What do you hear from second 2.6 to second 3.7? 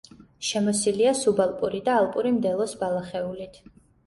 ბალახეულით.